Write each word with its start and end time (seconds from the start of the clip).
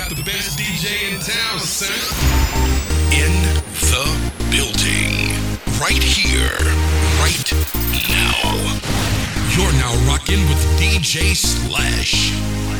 got 0.00 0.16
the 0.16 0.22
best 0.22 0.58
DJ 0.58 1.12
in 1.12 1.20
town, 1.20 1.60
son. 1.60 1.90
In 3.12 3.32
the 3.52 4.06
building. 4.50 5.28
Right 5.78 6.02
here. 6.02 6.56
Right 7.20 7.52
now. 8.08 8.40
You're 9.54 9.72
now 9.72 9.92
rocking 10.08 10.40
with 10.48 10.62
DJ 10.78 11.36
Slash. 11.36 12.79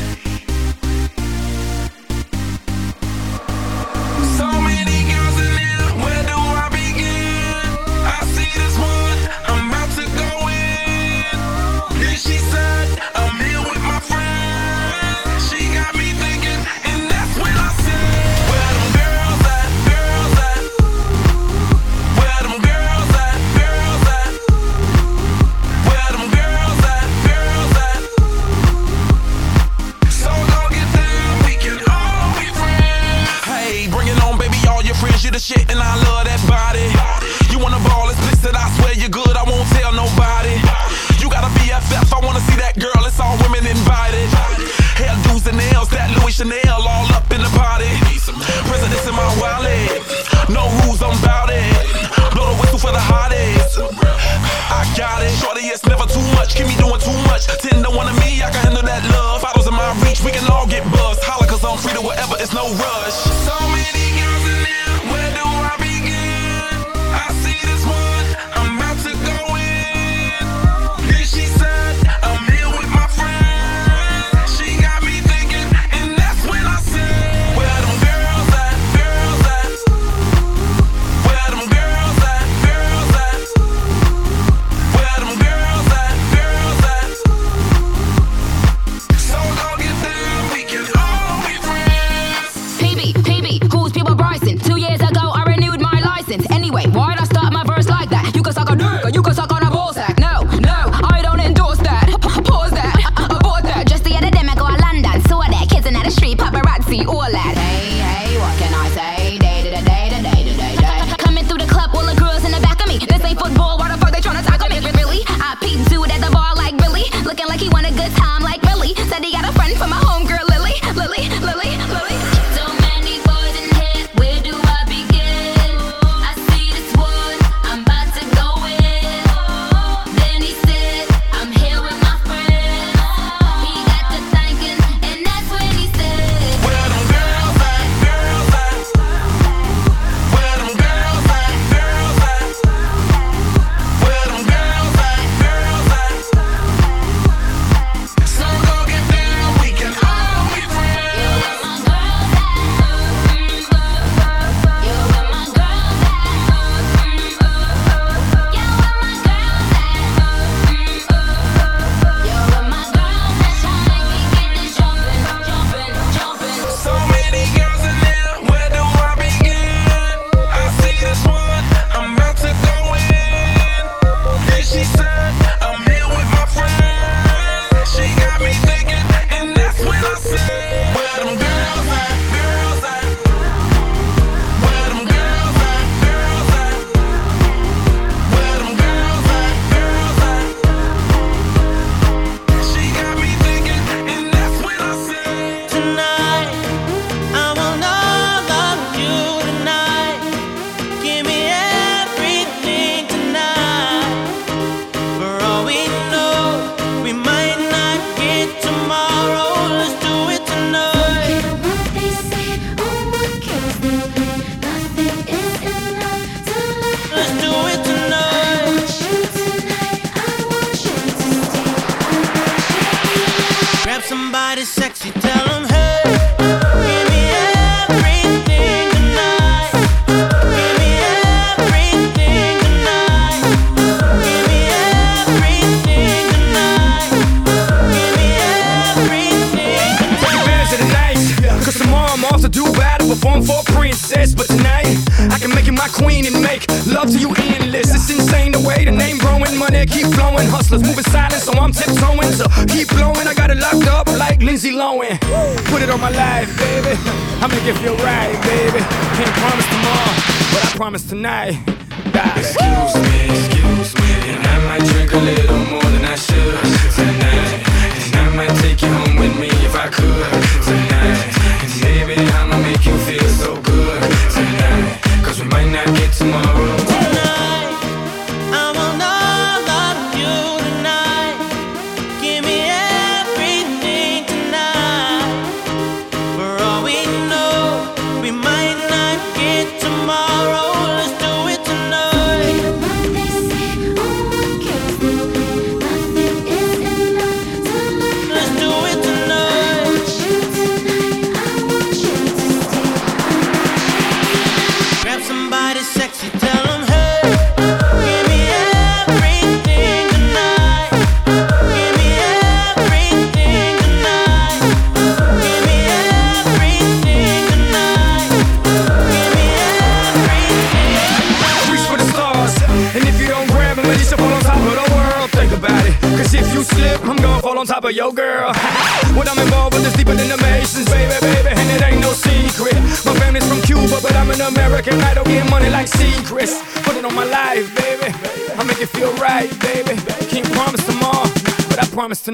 get 60.70 60.84
buzzed. 60.92 61.22
Holla, 61.24 61.46
cause 61.46 61.64
I'm 61.64 61.76
free 61.76 61.92
to 61.92 62.00
whatever, 62.00 62.36
it's 62.38 62.54
no 62.54 62.72
rush. 62.72 63.39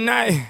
Promise 0.07 0.46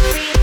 Free. 0.00 0.39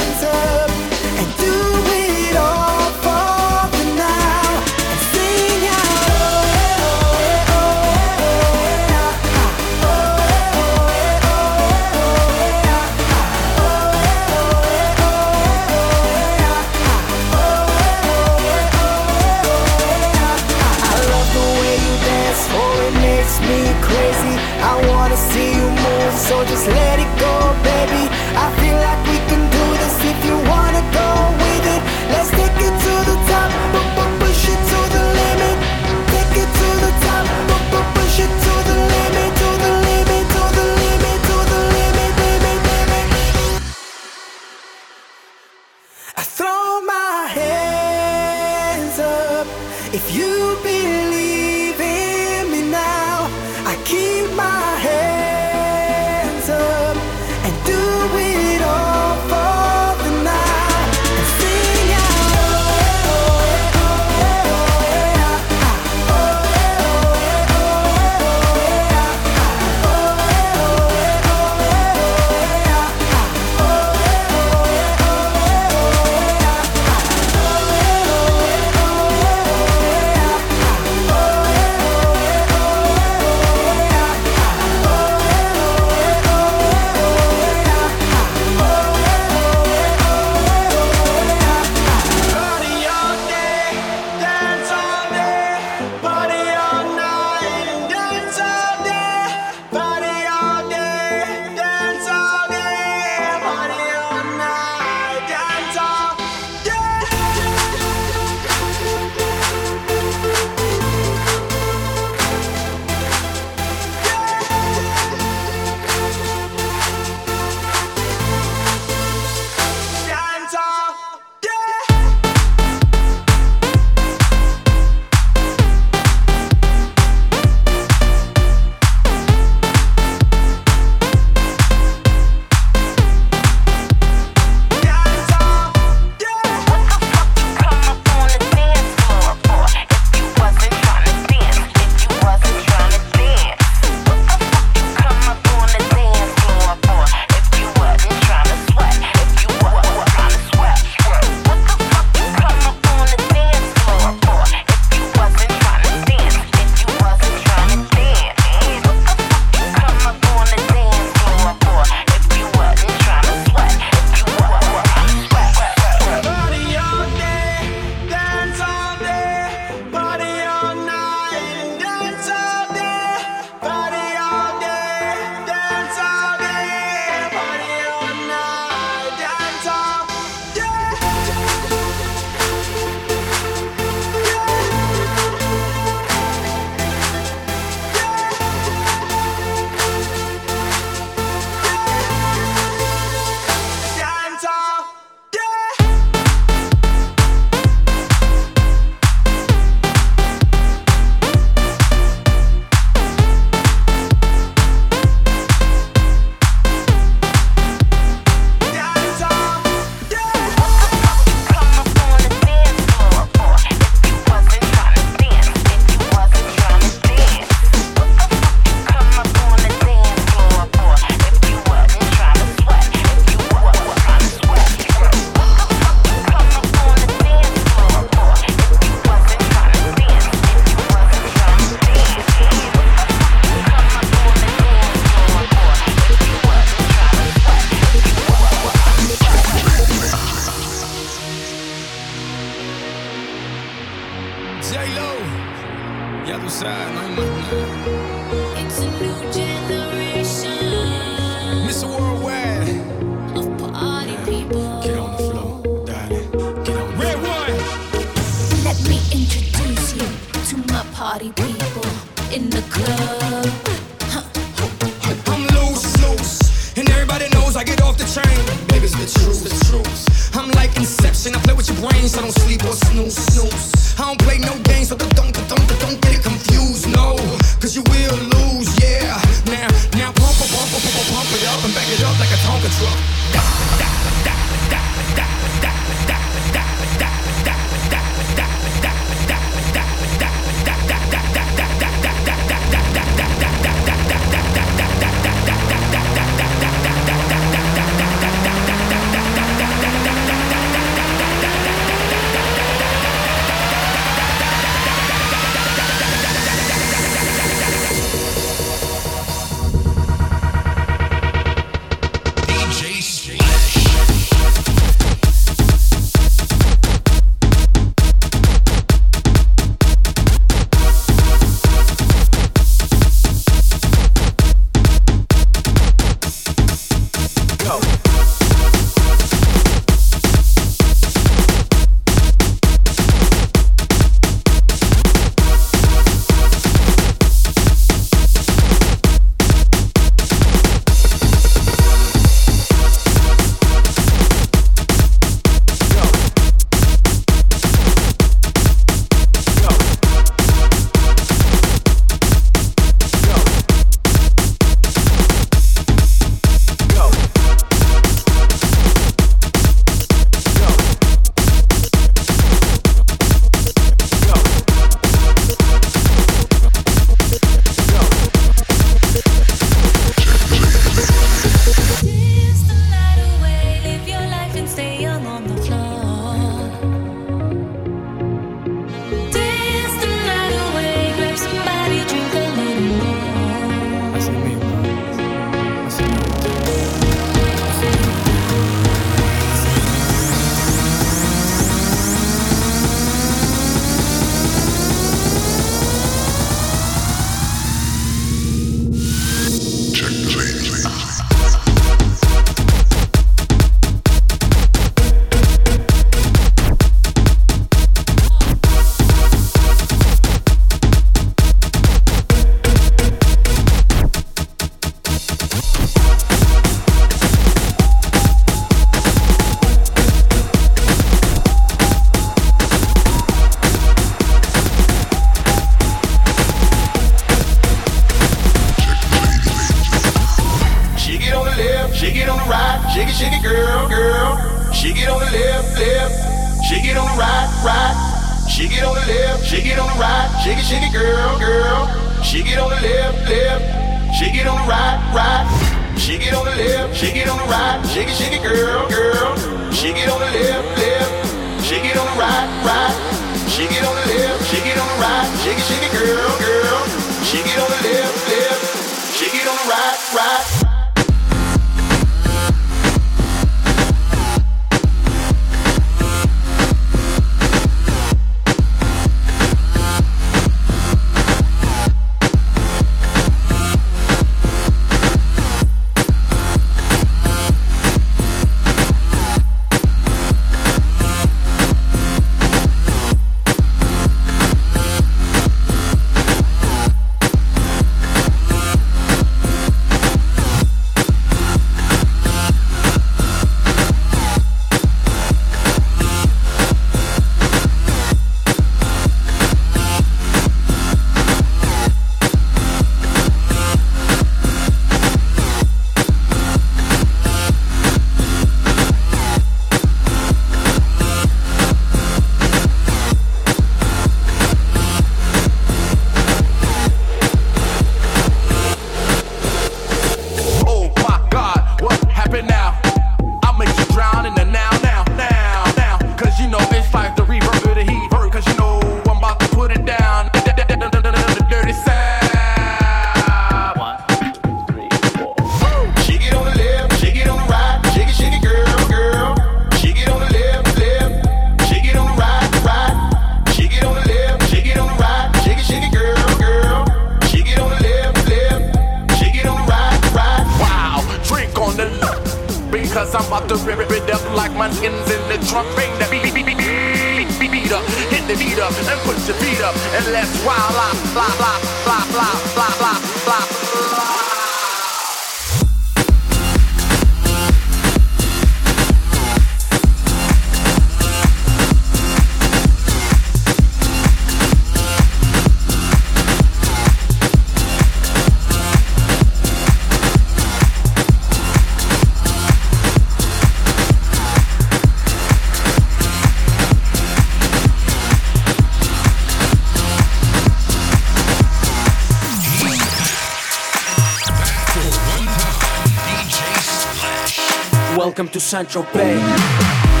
to 598.31 598.39
Saint 598.39 598.67
Tropez. 598.69 600.00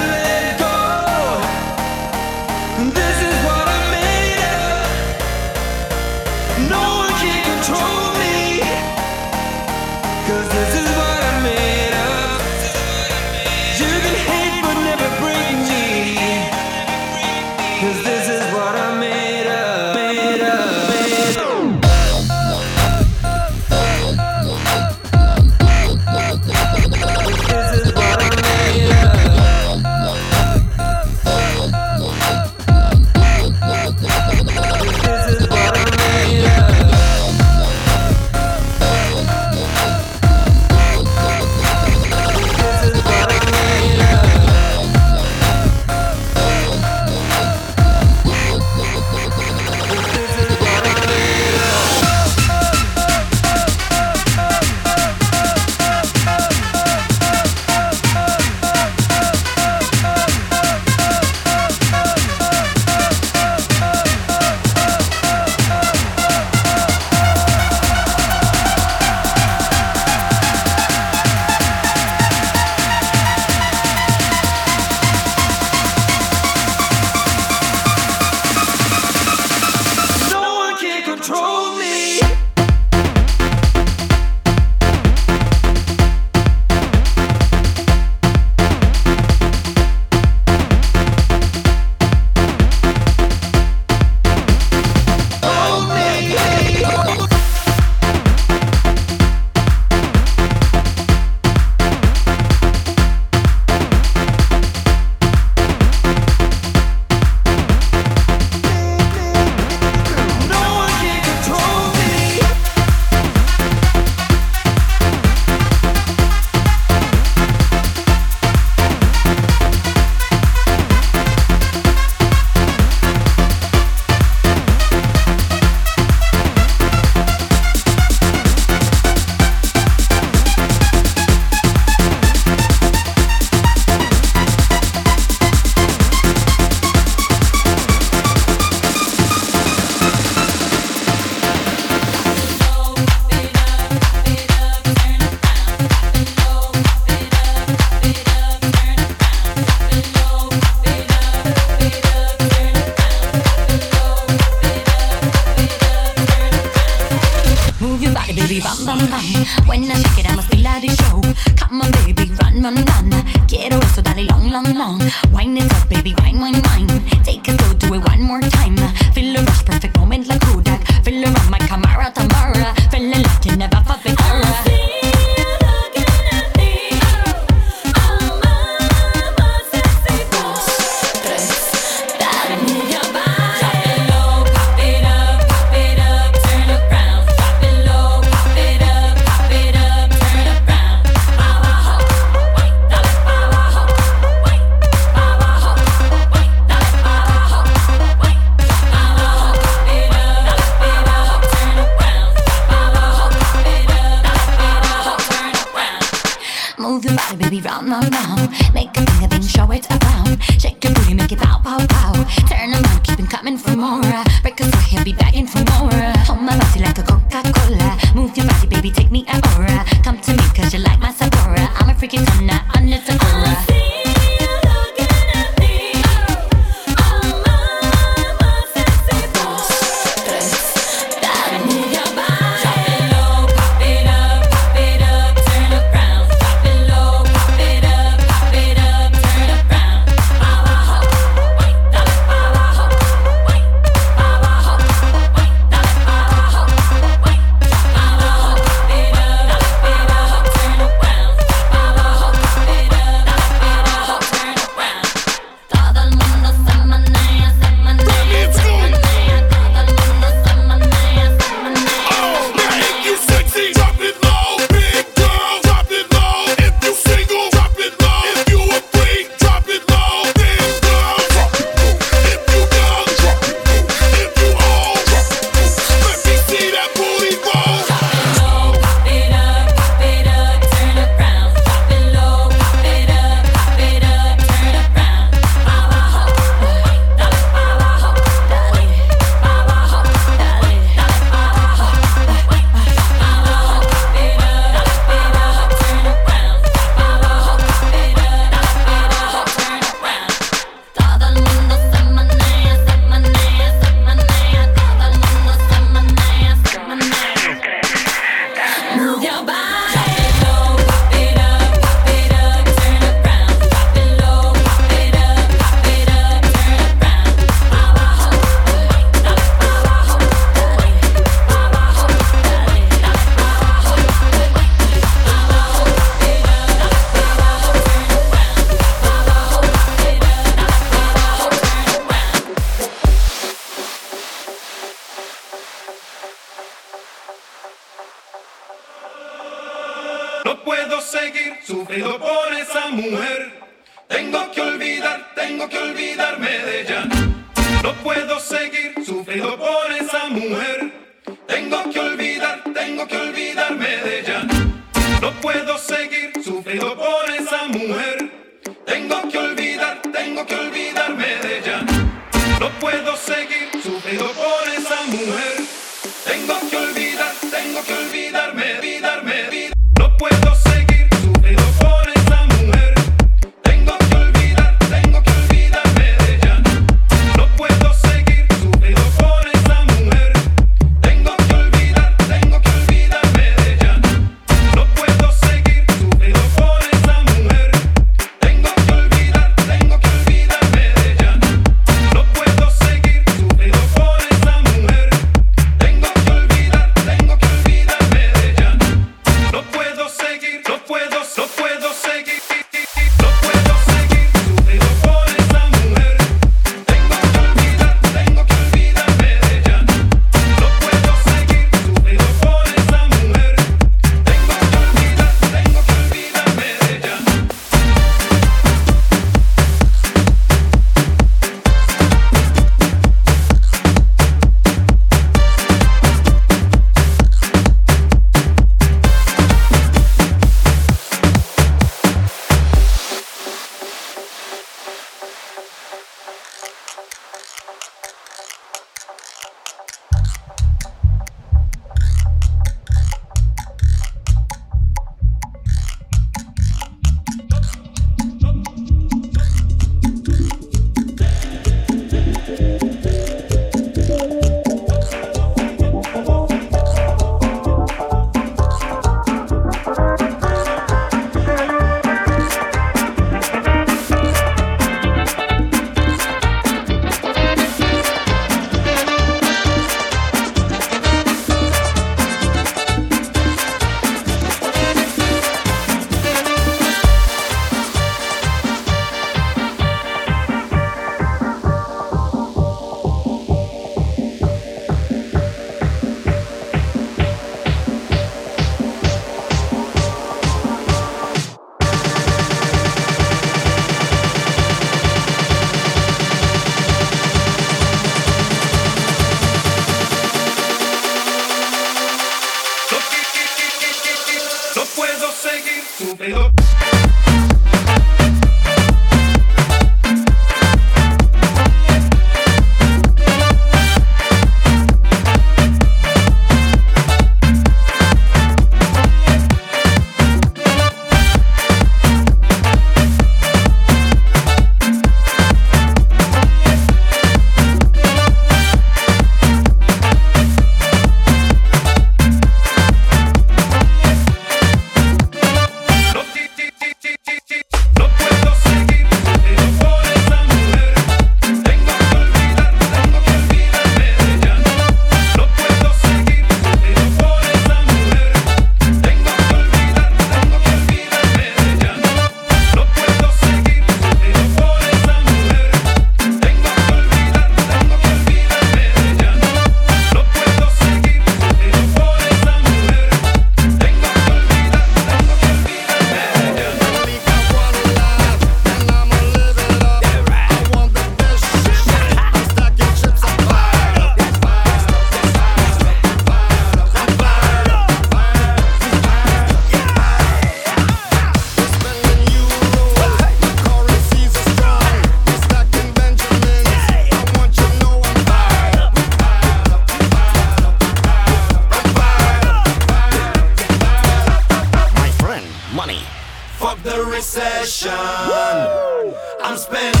session. 597.31 597.91
Woo! 597.91 599.15
I'm 599.41 599.55
spending. 599.55 600.00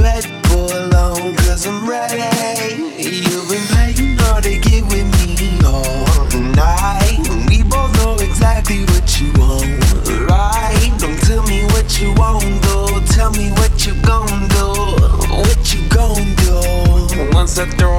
let 0.00 0.24
go 0.48 0.66
alone, 0.66 1.36
cause 1.36 1.66
I'm 1.66 1.88
ready. 1.88 2.22
You've 2.96 3.48
been 3.48 3.66
playing 3.72 4.16
hard 4.18 4.44
to 4.44 4.58
get 4.58 4.84
with 4.84 5.08
me 5.20 5.58
all 5.64 6.26
night. 6.56 7.20
We 7.48 7.62
both 7.62 7.92
know 7.98 8.14
exactly 8.14 8.84
what 8.92 9.06
you 9.20 9.32
want, 9.38 10.28
right? 10.28 10.92
Don't 10.98 11.20
tell 11.22 11.42
me 11.46 11.64
what 11.72 12.00
you 12.00 12.14
tell 13.20 13.32
me 13.32 13.50
what 13.50 13.86
you 13.86 13.94
gon' 14.02 14.48
do, 14.48 14.66
what 15.44 15.74
you 15.74 15.86
gon' 15.88 16.34
do. 16.36 17.34
Once 17.34 17.58
I 17.58 17.66
throw 17.76 17.89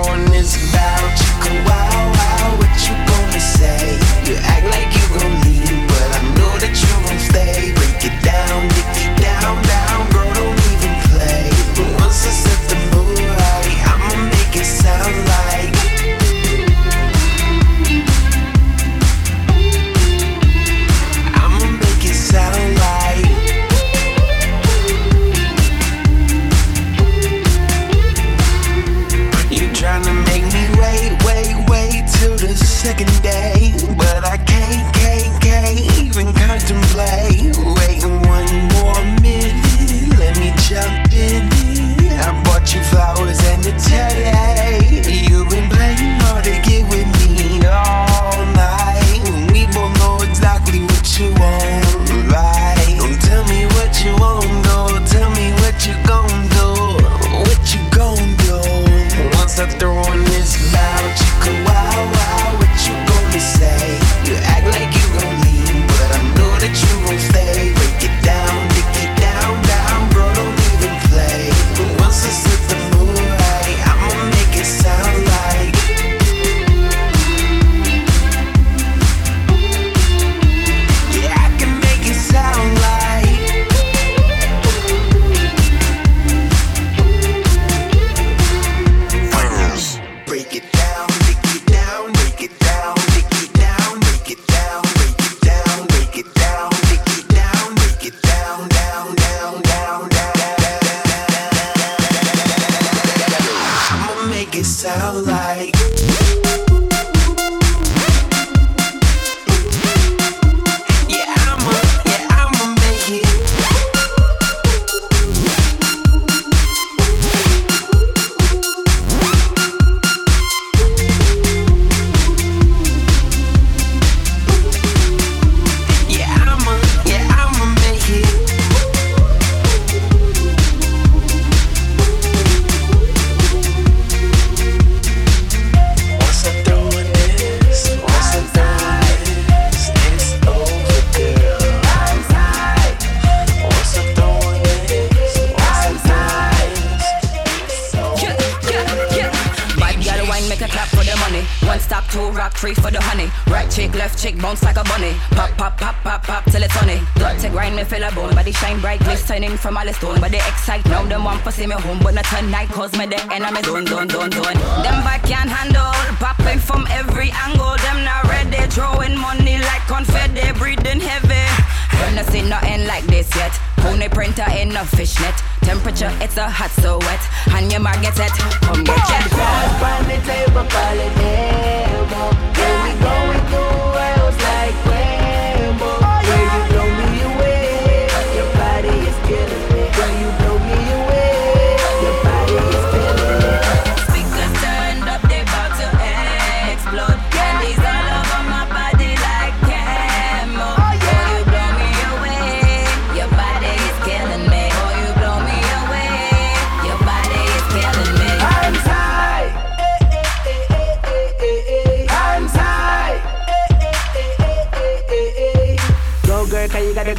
Come 178.61 178.83
back, 178.83 179.29
grab 179.29 179.83
on 179.83 180.03
the 180.07 180.17
table, 180.25 180.65
call 180.69 180.99
it 180.99 181.17
in. 181.19 182.00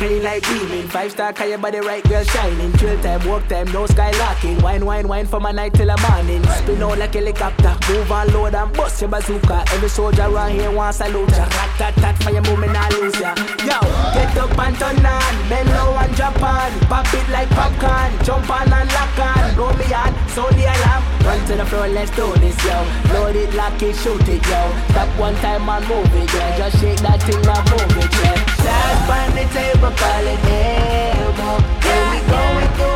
clean 0.03 0.23
like 0.23 0.43
demon. 0.43 0.89
Five 0.89 1.13
star 1.13 1.33
car, 1.33 1.47
your 1.47 1.59
body 1.59 1.81
right 1.81 2.03
girl 2.09 2.25
shining. 2.25 2.73
Chill 2.79 3.01
time, 3.03 3.23
work 3.29 3.47
time, 3.49 3.67
no 3.73 3.87
skylocking. 3.87 4.61
Wine, 4.63 4.85
wine, 4.85 5.07
wine 5.07 5.27
from 5.27 5.47
a 5.47 5.53
night 5.53 5.75
till 5.75 5.91
a 5.91 5.97
morning. 6.09 6.43
Spin 6.59 6.83
out 6.83 6.99
like 6.99 7.15
helicopter, 7.15 7.75
move 7.89 8.11
on 8.11 8.33
load 8.33 8.55
and 8.55 8.73
bust 8.77 9.01
your 9.01 9.11
bazooka. 9.11 9.65
Every 9.73 9.89
soldier 9.89 10.27
around 10.27 10.53
here 10.53 10.71
wants 10.71 11.01
a 11.01 11.09
ya. 11.09 11.45
Rat 11.59 11.71
tat 11.79 11.95
tat 12.03 12.17
for 12.23 12.31
your 12.31 12.43
movement, 12.43 12.77
I 12.77 12.89
lose 12.99 13.19
ya. 13.21 13.35
Yo, 13.69 13.79
get 14.15 14.37
up 14.37 14.59
and 14.59 14.77
turn 14.77 15.07
on, 15.07 15.35
bend 15.49 15.69
low 15.71 15.95
and 15.95 16.17
Japan, 16.17 16.71
pop 16.91 17.07
it 17.15 17.29
like 17.31 17.51
popcorn, 17.51 18.11
jump 18.25 18.51
on 18.51 18.73
and 18.73 18.91
lock 18.93 19.19
on, 19.19 19.57
roll 19.57 19.75
me 19.75 19.87
on, 19.95 20.13
so 20.31 20.43
the 20.51 20.65
alarm. 20.67 21.03
Run 21.23 21.39
to 21.47 21.55
the 21.55 21.67
floor, 21.67 21.89
let's 21.89 22.11
do 22.11 22.27
this, 22.43 22.59
yo. 22.65 22.77
Load 23.15 23.37
it, 23.37 23.55
lock 23.55 23.81
it, 23.81 23.95
shoot 23.95 24.29
it, 24.29 24.43
yo. 24.51 24.63
Stop 24.91 25.09
one 25.19 25.35
time 25.37 25.69
and 25.69 25.87
move 25.87 26.15
it, 26.17 26.35
yeah. 26.35 26.59
Just 26.59 26.81
shake 26.81 26.99
that 27.07 27.23
thing 27.23 27.37
and 27.39 27.71
move 27.71 28.05
it, 28.05 28.13
yeah. 28.25 28.42
Last 28.65 29.11
on 29.11 29.31
the 29.35 29.45
table, 29.53 29.93
call 30.01 30.27
it 30.27 30.41
elbow. 30.47 31.65
Yeah, 31.85 32.11
we 32.13 32.19
going 32.31 32.69
through. 32.77 32.92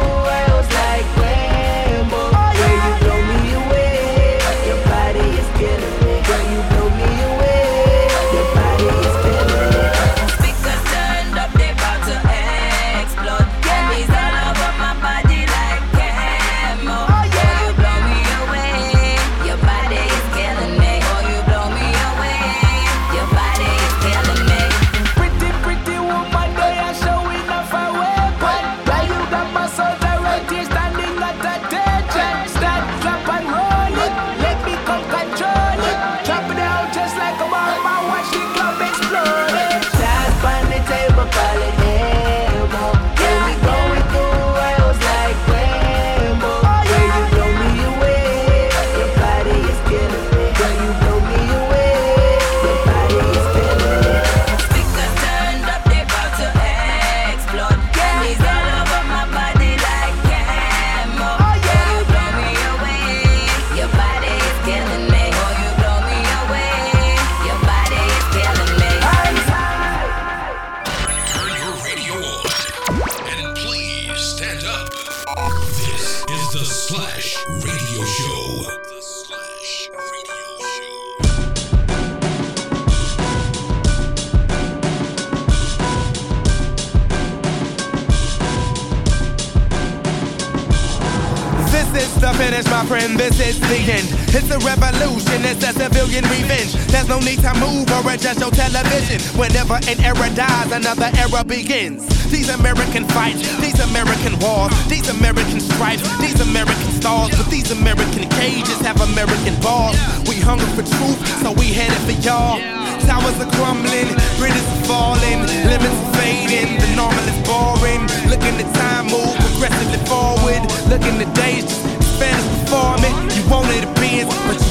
Whenever 99.67 99.91
an 99.91 99.99
era 100.07 100.31
dies, 100.37 100.71
another 100.71 101.11
era 101.19 101.43
begins. 101.43 102.07
These 102.31 102.51
American 102.51 103.03
fights, 103.11 103.43
these 103.59 103.75
American 103.91 104.39
wars, 104.39 104.71
these 104.87 105.09
American 105.09 105.59
stripes, 105.59 106.07
these 106.19 106.39
American 106.41 106.91
stars. 106.95 107.35
But 107.35 107.51
these 107.51 107.73
American 107.73 108.31
cages 108.39 108.79
have 108.87 109.01
American 109.01 109.59
bars. 109.61 109.99
We 110.31 110.39
hunger 110.39 110.71
for 110.79 110.87
truth, 110.87 111.19
so 111.43 111.51
we 111.51 111.75
headed 111.75 111.99
for 112.07 112.15
y'all. 112.23 112.63
Towers 113.11 113.35
are 113.43 113.51
crumbling, 113.59 114.15
bridges 114.39 114.63
are 114.71 114.85
falling, 114.87 115.43
limits 115.67 115.99
are 115.99 116.15
fading, 116.15 116.79
the 116.79 116.87
normal 116.95 117.27
is 117.27 117.41
boring. 117.43 118.07
Looking 118.31 118.55
the 118.63 118.71
time 118.71 119.11
move 119.11 119.35
progressively 119.51 119.99
forward, 120.07 120.63
looking 120.87 121.19
the 121.19 121.27
days 121.35 121.67
just 121.67 121.83
as 121.83 122.19
fast 122.23 122.39
as 122.39 122.71
performing. 122.71 123.15
You 123.35 123.43
wanted 123.51 123.83
a 123.83 123.91
Benz, 123.99 124.31
but 124.47 124.66